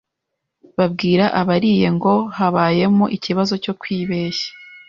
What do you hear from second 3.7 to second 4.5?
kwibeshya,